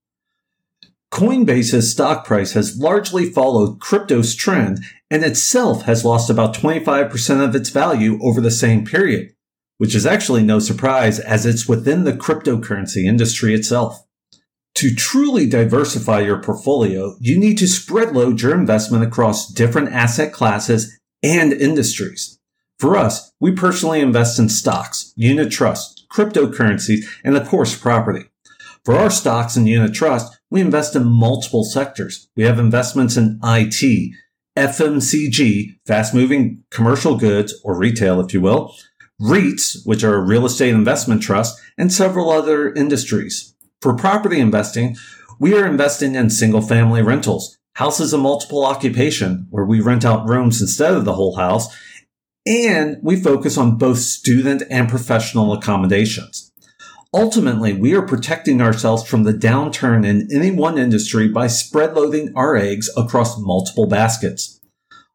Coinbase's 1.12 1.90
stock 1.90 2.24
price 2.24 2.52
has 2.52 2.78
largely 2.78 3.26
followed 3.26 3.80
crypto's 3.80 4.34
trend 4.34 4.80
and 5.10 5.24
itself 5.24 5.82
has 5.82 6.04
lost 6.04 6.30
about 6.30 6.54
25% 6.54 7.44
of 7.44 7.54
its 7.54 7.70
value 7.70 8.18
over 8.22 8.40
the 8.40 8.50
same 8.50 8.84
period, 8.84 9.34
which 9.80 9.94
is 9.94 10.04
actually 10.04 10.42
no 10.42 10.58
surprise 10.58 11.18
as 11.18 11.46
it's 11.46 11.66
within 11.66 12.04
the 12.04 12.12
cryptocurrency 12.12 13.06
industry 13.06 13.54
itself. 13.54 14.06
To 14.74 14.94
truly 14.94 15.48
diversify 15.48 16.20
your 16.20 16.42
portfolio, 16.42 17.16
you 17.18 17.38
need 17.38 17.56
to 17.56 17.66
spread 17.66 18.14
load 18.14 18.42
your 18.42 18.54
investment 18.54 19.04
across 19.04 19.50
different 19.50 19.90
asset 19.90 20.34
classes 20.34 21.00
and 21.22 21.54
industries. 21.54 22.38
For 22.78 22.94
us, 22.94 23.32
we 23.40 23.52
personally 23.52 24.00
invest 24.00 24.38
in 24.38 24.50
stocks, 24.50 25.14
unit 25.16 25.50
trusts, 25.50 26.06
cryptocurrencies, 26.12 27.06
and 27.24 27.34
of 27.34 27.48
course 27.48 27.74
property. 27.74 28.26
For 28.84 28.96
our 28.96 29.10
stocks 29.10 29.56
and 29.56 29.66
unit 29.66 29.94
trust, 29.94 30.38
we 30.50 30.60
invest 30.60 30.94
in 30.94 31.06
multiple 31.06 31.64
sectors. 31.64 32.28
We 32.36 32.42
have 32.42 32.58
investments 32.58 33.16
in 33.16 33.40
IT, 33.42 34.14
FMCG, 34.58 35.76
fast 35.86 36.12
moving 36.12 36.64
commercial 36.70 37.16
goods 37.16 37.58
or 37.64 37.78
retail, 37.78 38.20
if 38.20 38.34
you 38.34 38.42
will, 38.42 38.74
REITs, 39.20 39.84
which 39.84 40.02
are 40.02 40.20
real 40.20 40.46
estate 40.46 40.74
investment 40.74 41.22
trusts, 41.22 41.60
and 41.76 41.92
several 41.92 42.30
other 42.30 42.72
industries. 42.72 43.54
For 43.82 43.94
property 43.94 44.40
investing, 44.40 44.96
we 45.38 45.54
are 45.54 45.66
investing 45.66 46.14
in 46.14 46.30
single 46.30 46.62
family 46.62 47.02
rentals, 47.02 47.58
houses 47.74 48.12
of 48.12 48.20
multiple 48.20 48.64
occupation, 48.64 49.46
where 49.50 49.64
we 49.64 49.80
rent 49.80 50.04
out 50.04 50.28
rooms 50.28 50.60
instead 50.60 50.94
of 50.94 51.04
the 51.04 51.14
whole 51.14 51.36
house, 51.36 51.74
and 52.46 52.98
we 53.02 53.16
focus 53.16 53.58
on 53.58 53.78
both 53.78 53.98
student 53.98 54.62
and 54.70 54.88
professional 54.88 55.52
accommodations. 55.52 56.50
Ultimately, 57.12 57.72
we 57.72 57.94
are 57.94 58.02
protecting 58.02 58.62
ourselves 58.62 59.02
from 59.02 59.24
the 59.24 59.32
downturn 59.32 60.06
in 60.06 60.28
any 60.32 60.50
one 60.50 60.78
industry 60.78 61.28
by 61.28 61.48
spread 61.48 61.94
loading 61.94 62.32
our 62.36 62.56
eggs 62.56 62.88
across 62.96 63.38
multiple 63.38 63.86
baskets. 63.86 64.60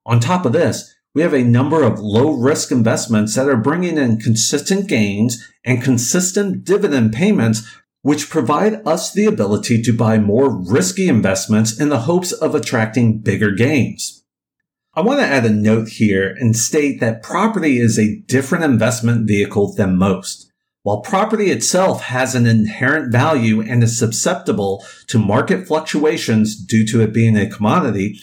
On 0.05 0.19
top 0.19 0.45
of 0.45 0.51
this, 0.51 0.93
we 1.15 1.21
have 1.21 1.33
a 1.33 1.43
number 1.43 1.81
of 1.81 1.97
low 1.97 2.33
risk 2.33 2.71
investments 2.71 3.35
that 3.35 3.47
are 3.47 3.55
bringing 3.55 3.97
in 3.97 4.19
consistent 4.19 4.87
gains 4.87 5.49
and 5.63 5.81
consistent 5.81 6.65
dividend 6.65 7.13
payments, 7.13 7.65
which 8.01 8.29
provide 8.29 8.85
us 8.85 9.13
the 9.13 9.25
ability 9.25 9.81
to 9.81 9.93
buy 9.93 10.19
more 10.19 10.49
risky 10.49 11.07
investments 11.07 11.79
in 11.79 11.87
the 11.87 12.01
hopes 12.01 12.33
of 12.33 12.53
attracting 12.53 13.19
bigger 13.19 13.51
gains. 13.51 14.23
I 14.93 15.01
want 15.01 15.21
to 15.21 15.25
add 15.25 15.45
a 15.45 15.49
note 15.49 15.87
here 15.87 16.35
and 16.37 16.55
state 16.55 16.99
that 16.99 17.23
property 17.23 17.79
is 17.79 17.97
a 17.97 18.19
different 18.27 18.65
investment 18.65 19.25
vehicle 19.25 19.73
than 19.73 19.97
most. 19.97 20.44
While 20.85 21.01
property 21.01 21.49
itself 21.49 22.03
has 22.03 22.35
an 22.35 22.45
inherent 22.45 23.11
value 23.11 23.59
and 23.59 23.81
is 23.81 23.97
susceptible 23.97 24.85
to 25.07 25.17
market 25.17 25.65
fluctuations 25.65 26.55
due 26.55 26.85
to 26.85 27.01
it 27.01 27.11
being 27.11 27.35
a 27.35 27.49
commodity, 27.49 28.19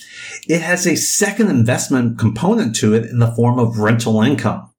it 0.47 0.61
has 0.61 0.87
a 0.87 0.95
second 0.95 1.51
investment 1.51 2.21
component 2.21 2.77
to 2.77 2.95
it 2.95 3.07
in 3.07 3.19
the 3.19 3.33
form 3.33 3.59
of 3.59 3.81
rental 3.81 4.23
income. 4.23 4.71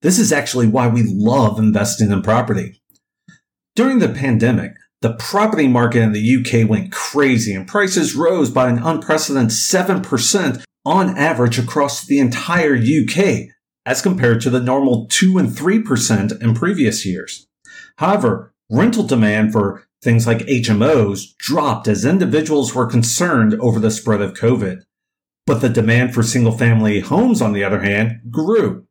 This 0.00 0.18
is 0.18 0.32
actually 0.32 0.68
why 0.68 0.88
we 0.88 1.02
love 1.02 1.58
investing 1.58 2.10
in 2.10 2.22
property. 2.22 2.80
During 3.76 3.98
the 3.98 4.08
pandemic, 4.08 4.72
the 5.02 5.12
property 5.12 5.68
market 5.68 6.00
in 6.00 6.12
the 6.12 6.36
UK 6.38 6.66
went 6.66 6.92
crazy 6.92 7.52
and 7.52 7.68
prices 7.68 8.14
rose 8.14 8.48
by 8.48 8.70
an 8.70 8.78
unprecedented 8.78 9.50
7% 9.50 10.64
on 10.86 11.18
average 11.18 11.58
across 11.58 12.06
the 12.06 12.20
entire 12.20 12.74
UK, 12.74 13.50
as 13.84 14.02
compared 14.02 14.40
to 14.40 14.50
the 14.50 14.60
normal 14.60 15.06
2 15.08 15.38
and 15.38 15.48
3% 15.48 16.42
in 16.42 16.54
previous 16.54 17.04
years. 17.04 17.46
However, 17.96 18.54
rental 18.70 19.02
demand 19.02 19.52
for 19.52 19.86
things 20.02 20.26
like 20.26 20.38
HMOs 20.40 21.36
dropped 21.38 21.88
as 21.88 22.04
individuals 22.04 22.74
were 22.74 22.86
concerned 22.86 23.54
over 23.60 23.78
the 23.78 23.90
spread 23.90 24.20
of 24.20 24.34
COVID. 24.34 24.82
But 25.46 25.60
the 25.60 25.68
demand 25.68 26.14
for 26.14 26.22
single 26.22 26.56
family 26.56 27.00
homes, 27.00 27.42
on 27.42 27.52
the 27.52 27.64
other 27.64 27.80
hand, 27.80 28.20
grew. 28.30 28.86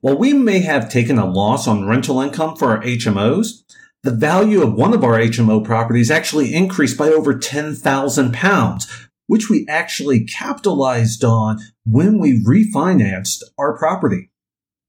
While 0.00 0.18
we 0.18 0.32
may 0.32 0.60
have 0.60 0.90
taken 0.90 1.18
a 1.18 1.30
loss 1.30 1.68
on 1.68 1.86
rental 1.86 2.20
income 2.20 2.56
for 2.56 2.70
our 2.70 2.82
HMOs, 2.82 3.64
the 4.02 4.10
value 4.10 4.62
of 4.62 4.74
one 4.74 4.94
of 4.94 5.04
our 5.04 5.18
HMO 5.18 5.64
properties 5.64 6.10
actually 6.10 6.54
increased 6.54 6.96
by 6.96 7.08
over 7.08 7.34
£10,000, 7.34 9.08
which 9.30 9.48
we 9.48 9.64
actually 9.68 10.24
capitalized 10.24 11.22
on 11.22 11.56
when 11.86 12.18
we 12.18 12.42
refinanced 12.42 13.44
our 13.56 13.78
property. 13.78 14.28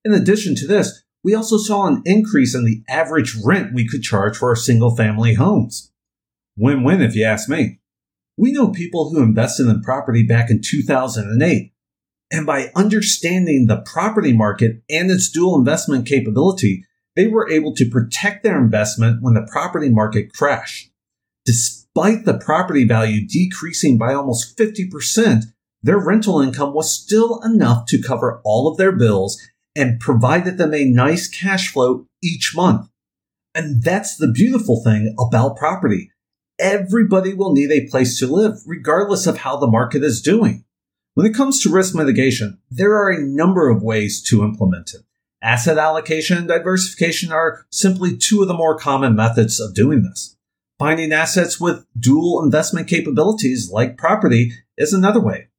In 0.04 0.16
addition 0.16 0.56
to 0.56 0.66
this, 0.66 1.04
we 1.24 1.36
also 1.36 1.58
saw 1.58 1.86
an 1.86 2.02
increase 2.06 2.56
in 2.56 2.66
the 2.66 2.82
average 2.90 3.36
rent 3.46 3.72
we 3.72 3.88
could 3.88 4.02
charge 4.02 4.36
for 4.36 4.50
our 4.50 4.56
single 4.56 4.96
family 4.96 5.36
homes. 5.36 5.92
Win 6.58 6.84
win, 6.84 7.04
if 7.04 7.16
you 7.16 7.24
ask 7.24 7.48
me. 7.50 7.82
We 8.36 8.52
know 8.52 8.70
people 8.70 9.12
who 9.12 9.22
invested 9.22 9.68
in 9.68 9.84
property 9.84 10.24
back 10.24 10.50
in 10.50 10.62
2008, 10.64 11.72
and 12.32 12.44
by 12.44 12.72
understanding 12.76 13.68
the 13.68 13.84
property 13.86 14.34
market 14.34 14.82
and 14.90 15.12
its 15.12 15.30
dual 15.30 15.56
investment 15.56 16.08
capability, 16.08 16.84
they 17.16 17.28
were 17.28 17.48
able 17.48 17.76
to 17.76 17.88
protect 17.88 18.42
their 18.42 18.58
investment 18.58 19.22
when 19.22 19.36
the 19.36 19.48
property 19.52 19.90
market 19.90 20.34
crashed. 20.34 20.91
Despite 21.52 22.24
the 22.24 22.38
property 22.38 22.86
value 22.86 23.28
decreasing 23.28 23.98
by 23.98 24.14
almost 24.14 24.58
50%, 24.58 25.52
their 25.84 26.00
rental 26.00 26.40
income 26.40 26.74
was 26.74 26.98
still 26.98 27.42
enough 27.44 27.88
to 27.88 28.02
cover 28.02 28.40
all 28.46 28.70
of 28.70 28.78
their 28.78 28.94
bills 28.94 29.38
and 29.76 30.00
provided 30.00 30.58
them 30.58 30.74
a 30.74 30.86
nice 30.86 31.28
cash 31.28 31.70
flow 31.70 32.06
each 32.24 32.54
month. 32.56 32.88
And 33.54 33.84
that's 33.84 34.16
the 34.16 34.32
beautiful 34.32 34.82
thing 34.82 35.14
about 35.20 35.58
property. 35.58 36.12
Everybody 36.58 37.34
will 37.34 37.52
need 37.52 37.70
a 37.70 37.90
place 37.90 38.18
to 38.20 38.28
live, 38.28 38.60
regardless 38.66 39.28
of 39.28 39.40
how 39.40 39.58
the 39.58 39.68
market 39.68 40.06
is 40.06 40.22
doing. 40.22 40.64
When 41.16 41.26
it 41.26 41.36
comes 41.36 41.62
to 41.62 41.70
risk 41.70 41.94
mitigation, 41.94 42.60
there 42.70 42.94
are 42.94 43.10
a 43.10 43.22
number 43.22 43.68
of 43.68 43.84
ways 43.84 44.22
to 44.30 44.46
implement 44.46 44.94
it. 44.94 45.02
Asset 45.42 45.78
allocation 45.78 46.38
and 46.38 46.48
diversification 46.48 47.34
are 47.34 47.66
simply 47.72 48.16
two 48.16 48.42
of 48.42 48.48
the 48.48 48.54
more 48.54 48.78
common 48.78 49.18
methods 49.18 49.60
of 49.60 49.76
doing 49.76 50.04
this. 50.04 50.38
Finding 50.82 51.12
assets 51.14 51.62
with 51.62 51.86
dual 51.96 52.42
investment 52.44 52.88
capabilities 52.88 53.70
like 53.72 54.00
property 54.00 54.52
is 54.80 54.94
another 54.94 55.20
way. 55.20 55.50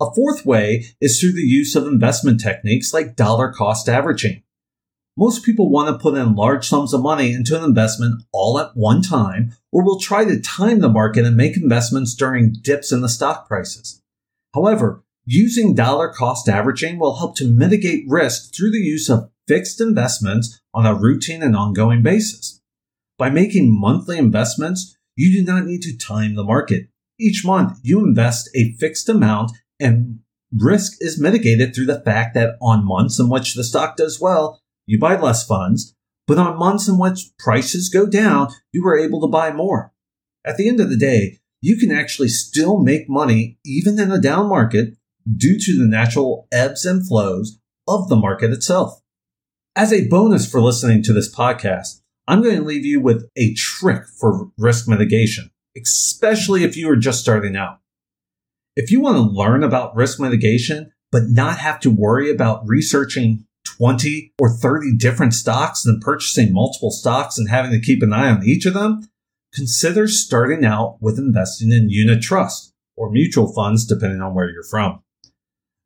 A 0.00 0.12
fourth 0.12 0.44
way 0.44 0.86
is 1.00 1.20
through 1.20 1.34
the 1.34 1.42
use 1.42 1.76
of 1.76 1.86
investment 1.86 2.40
techniques 2.40 2.92
like 2.92 3.14
dollar 3.14 3.52
cost 3.52 3.88
averaging. 3.88 4.42
Most 5.16 5.44
people 5.44 5.70
want 5.70 5.90
to 5.90 6.02
put 6.02 6.18
in 6.18 6.34
large 6.34 6.66
sums 6.66 6.92
of 6.92 7.02
money 7.02 7.32
into 7.32 7.56
an 7.56 7.62
investment 7.62 8.24
all 8.32 8.58
at 8.58 8.72
one 8.76 9.00
time, 9.00 9.52
or 9.70 9.84
will 9.84 10.00
try 10.00 10.24
to 10.24 10.40
time 10.40 10.80
the 10.80 10.88
market 10.88 11.24
and 11.24 11.36
make 11.36 11.56
investments 11.56 12.12
during 12.12 12.56
dips 12.60 12.90
in 12.90 13.00
the 13.00 13.08
stock 13.08 13.46
prices. 13.46 14.02
However, 14.56 15.04
using 15.24 15.76
dollar 15.76 16.08
cost 16.08 16.48
averaging 16.48 16.98
will 16.98 17.18
help 17.18 17.36
to 17.36 17.48
mitigate 17.48 18.08
risk 18.08 18.52
through 18.52 18.72
the 18.72 18.78
use 18.78 19.08
of 19.08 19.30
fixed 19.46 19.80
investments 19.80 20.60
on 20.74 20.84
a 20.84 20.96
routine 20.96 21.44
and 21.44 21.54
ongoing 21.54 22.02
basis. 22.02 22.60
By 23.16 23.30
making 23.30 23.78
monthly 23.78 24.18
investments, 24.18 24.96
you 25.16 25.32
do 25.32 25.44
not 25.44 25.66
need 25.66 25.82
to 25.82 25.96
time 25.96 26.34
the 26.34 26.44
market. 26.44 26.88
Each 27.18 27.44
month, 27.44 27.78
you 27.82 28.00
invest 28.00 28.50
a 28.56 28.72
fixed 28.72 29.08
amount 29.08 29.52
and 29.78 30.18
risk 30.52 30.94
is 31.00 31.20
mitigated 31.20 31.74
through 31.74 31.86
the 31.86 32.00
fact 32.00 32.34
that 32.34 32.56
on 32.60 32.86
months 32.86 33.18
in 33.18 33.28
which 33.28 33.54
the 33.54 33.64
stock 33.64 33.96
does 33.96 34.20
well, 34.20 34.60
you 34.86 34.98
buy 34.98 35.16
less 35.16 35.46
funds, 35.46 35.94
but 36.26 36.38
on 36.38 36.58
months 36.58 36.88
in 36.88 36.98
which 36.98 37.30
prices 37.38 37.88
go 37.88 38.06
down, 38.06 38.48
you 38.72 38.84
are 38.86 38.98
able 38.98 39.20
to 39.20 39.28
buy 39.28 39.52
more. 39.52 39.92
At 40.44 40.56
the 40.56 40.68
end 40.68 40.80
of 40.80 40.90
the 40.90 40.96
day, 40.96 41.38
you 41.60 41.76
can 41.76 41.92
actually 41.92 42.28
still 42.28 42.78
make 42.78 43.08
money 43.08 43.58
even 43.64 43.98
in 43.98 44.10
a 44.10 44.20
down 44.20 44.48
market 44.48 44.96
due 45.36 45.58
to 45.58 45.78
the 45.78 45.86
natural 45.86 46.46
ebbs 46.52 46.84
and 46.84 47.06
flows 47.06 47.58
of 47.88 48.08
the 48.08 48.16
market 48.16 48.50
itself. 48.50 49.00
As 49.76 49.92
a 49.92 50.08
bonus 50.08 50.50
for 50.50 50.60
listening 50.60 51.02
to 51.04 51.12
this 51.12 51.34
podcast, 51.34 52.02
I'm 52.26 52.42
going 52.42 52.56
to 52.56 52.62
leave 52.62 52.86
you 52.86 53.00
with 53.00 53.28
a 53.36 53.54
trick 53.54 54.04
for 54.18 54.50
risk 54.56 54.88
mitigation, 54.88 55.50
especially 55.76 56.64
if 56.64 56.76
you 56.76 56.88
are 56.90 56.96
just 56.96 57.20
starting 57.20 57.56
out. 57.56 57.80
If 58.76 58.90
you 58.90 59.00
want 59.00 59.16
to 59.16 59.36
learn 59.36 59.62
about 59.62 59.94
risk 59.94 60.18
mitigation, 60.18 60.92
but 61.12 61.24
not 61.28 61.58
have 61.58 61.78
to 61.80 61.90
worry 61.90 62.30
about 62.30 62.66
researching 62.66 63.46
20 63.64 64.32
or 64.38 64.50
30 64.50 64.96
different 64.96 65.34
stocks 65.34 65.84
and 65.84 66.00
purchasing 66.00 66.52
multiple 66.52 66.90
stocks 66.90 67.38
and 67.38 67.48
having 67.48 67.70
to 67.70 67.80
keep 67.80 68.02
an 68.02 68.12
eye 68.12 68.30
on 68.30 68.44
each 68.44 68.66
of 68.66 68.74
them, 68.74 69.08
consider 69.52 70.08
starting 70.08 70.64
out 70.64 70.96
with 71.00 71.18
investing 71.18 71.72
in 71.72 71.88
unit 71.88 72.22
trust 72.22 72.72
or 72.96 73.10
mutual 73.10 73.52
funds, 73.52 73.84
depending 73.84 74.20
on 74.20 74.34
where 74.34 74.50
you're 74.50 74.64
from. 74.64 75.02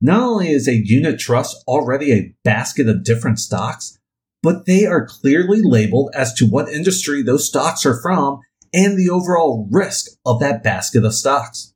Not 0.01 0.23
only 0.23 0.51
is 0.51 0.69
a 0.69 0.83
unit 0.85 1.19
trust 1.19 1.63
already 1.67 2.13
a 2.13 2.35
basket 2.45 2.89
of 2.89 3.03
different 3.03 3.41
stocks, 3.41 3.98
but 4.43 4.67
they 4.67 4.87
are 4.87 5.07
clearly 5.07 5.61
labeled 5.63 6.11
as 6.15 6.33
to 6.35 6.47
what 6.47 6.69
industry 6.69 7.23
those 7.23 7.47
stocks 7.47 7.85
are 7.85 8.01
from 8.01 8.41
and 8.73 8.99
the 8.99 9.11
overall 9.11 9.69
risk 9.71 10.13
of 10.25 10.41
that 10.41 10.63
basket 10.63 11.05
of 11.05 11.15
stocks. 11.15 11.75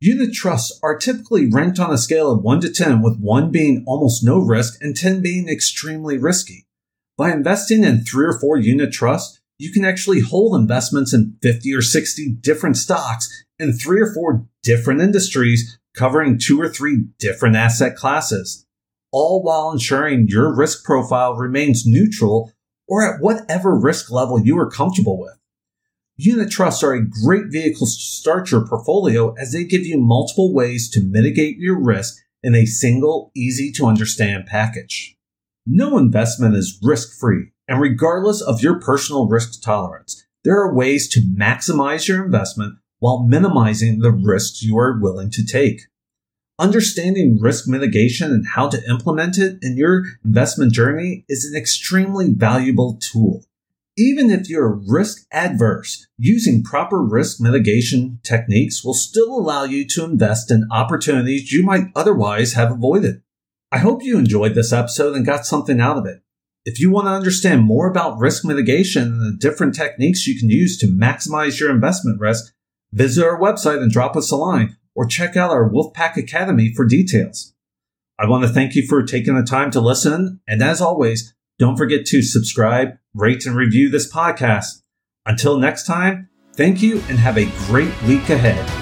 Unit 0.00 0.32
trusts 0.32 0.78
are 0.82 0.96
typically 0.96 1.50
ranked 1.50 1.78
on 1.78 1.92
a 1.92 1.98
scale 1.98 2.30
of 2.30 2.42
1 2.42 2.60
to 2.62 2.70
10, 2.70 3.02
with 3.02 3.18
1 3.18 3.50
being 3.50 3.84
almost 3.86 4.24
no 4.24 4.38
risk 4.38 4.78
and 4.80 4.96
10 4.96 5.20
being 5.20 5.48
extremely 5.48 6.16
risky. 6.16 6.66
By 7.18 7.32
investing 7.32 7.84
in 7.84 8.04
3 8.04 8.26
or 8.26 8.40
4 8.40 8.56
unit 8.56 8.92
trusts, 8.92 9.40
you 9.58 9.70
can 9.70 9.84
actually 9.84 10.20
hold 10.20 10.58
investments 10.58 11.12
in 11.12 11.36
50 11.42 11.74
or 11.74 11.82
60 11.82 12.30
different 12.40 12.78
stocks 12.78 13.28
in 13.58 13.74
3 13.74 14.00
or 14.00 14.14
4 14.14 14.46
different 14.62 15.02
industries 15.02 15.78
covering 15.94 16.38
2 16.38 16.58
or 16.58 16.70
3 16.70 17.04
different 17.18 17.56
asset 17.56 17.94
classes, 17.94 18.64
all 19.12 19.42
while 19.42 19.70
ensuring 19.70 20.26
your 20.28 20.54
risk 20.54 20.84
profile 20.84 21.34
remains 21.34 21.86
neutral 21.86 22.52
or 22.88 23.02
at 23.02 23.20
whatever 23.20 23.78
risk 23.78 24.10
level 24.10 24.40
you 24.40 24.58
are 24.58 24.70
comfortable 24.70 25.18
with. 25.18 25.38
Unit 26.16 26.50
trusts 26.50 26.82
are 26.82 26.92
a 26.92 27.06
great 27.06 27.46
vehicle 27.50 27.86
to 27.86 27.92
start 27.92 28.50
your 28.50 28.66
portfolio 28.66 29.32
as 29.34 29.52
they 29.52 29.64
give 29.64 29.86
you 29.86 29.98
multiple 29.98 30.52
ways 30.52 30.90
to 30.90 31.00
mitigate 31.02 31.56
your 31.56 31.82
risk 31.82 32.16
in 32.42 32.54
a 32.54 32.66
single, 32.66 33.30
easy 33.34 33.72
to 33.72 33.86
understand 33.86 34.46
package. 34.46 35.16
No 35.66 35.96
investment 35.96 36.56
is 36.56 36.78
risk 36.82 37.18
free, 37.18 37.52
and 37.68 37.80
regardless 37.80 38.42
of 38.42 38.62
your 38.62 38.80
personal 38.80 39.28
risk 39.28 39.62
tolerance, 39.62 40.26
there 40.44 40.58
are 40.58 40.74
ways 40.74 41.08
to 41.10 41.20
maximize 41.20 42.08
your 42.08 42.24
investment 42.24 42.74
while 42.98 43.26
minimizing 43.26 44.00
the 44.00 44.10
risks 44.10 44.62
you 44.62 44.78
are 44.78 44.98
willing 45.00 45.30
to 45.30 45.44
take. 45.44 45.82
Understanding 46.60 47.38
risk 47.40 47.66
mitigation 47.66 48.32
and 48.32 48.44
how 48.46 48.68
to 48.68 48.86
implement 48.86 49.38
it 49.38 49.56
in 49.62 49.78
your 49.78 50.04
investment 50.22 50.74
journey 50.74 51.24
is 51.26 51.46
an 51.46 51.58
extremely 51.58 52.34
valuable 52.34 52.98
tool. 53.00 53.46
Even 53.96 54.28
if 54.28 54.46
you're 54.50 54.78
risk 54.86 55.26
adverse, 55.32 56.06
using 56.18 56.62
proper 56.62 57.02
risk 57.02 57.40
mitigation 57.40 58.20
techniques 58.22 58.84
will 58.84 58.92
still 58.92 59.34
allow 59.34 59.64
you 59.64 59.86
to 59.88 60.04
invest 60.04 60.50
in 60.50 60.68
opportunities 60.70 61.50
you 61.50 61.62
might 61.62 61.86
otherwise 61.96 62.52
have 62.52 62.70
avoided. 62.70 63.22
I 63.72 63.78
hope 63.78 64.02
you 64.02 64.18
enjoyed 64.18 64.54
this 64.54 64.70
episode 64.70 65.16
and 65.16 65.24
got 65.24 65.46
something 65.46 65.80
out 65.80 65.96
of 65.96 66.04
it. 66.04 66.20
If 66.66 66.78
you 66.78 66.90
want 66.90 67.06
to 67.06 67.12
understand 67.12 67.62
more 67.62 67.88
about 67.88 68.18
risk 68.18 68.44
mitigation 68.44 69.04
and 69.04 69.22
the 69.22 69.38
different 69.38 69.74
techniques 69.74 70.26
you 70.26 70.38
can 70.38 70.50
use 70.50 70.76
to 70.76 70.88
maximize 70.88 71.58
your 71.58 71.70
investment 71.70 72.20
risk, 72.20 72.52
visit 72.92 73.24
our 73.24 73.40
website 73.40 73.80
and 73.80 73.90
drop 73.90 74.14
us 74.14 74.30
a 74.30 74.36
line 74.36 74.76
or 75.00 75.06
check 75.06 75.34
out 75.34 75.50
our 75.50 75.66
Wolfpack 75.66 76.18
Academy 76.18 76.74
for 76.76 76.84
details. 76.84 77.54
I 78.18 78.28
want 78.28 78.44
to 78.44 78.50
thank 78.50 78.74
you 78.74 78.86
for 78.86 79.02
taking 79.02 79.34
the 79.34 79.42
time 79.42 79.70
to 79.70 79.80
listen. 79.80 80.40
And 80.46 80.62
as 80.62 80.82
always, 80.82 81.34
don't 81.58 81.78
forget 81.78 82.04
to 82.04 82.20
subscribe, 82.20 82.98
rate, 83.14 83.46
and 83.46 83.56
review 83.56 83.88
this 83.88 84.12
podcast. 84.12 84.82
Until 85.24 85.58
next 85.58 85.86
time, 85.86 86.28
thank 86.52 86.82
you 86.82 86.96
and 87.08 87.18
have 87.18 87.38
a 87.38 87.50
great 87.66 88.02
week 88.02 88.28
ahead. 88.28 88.79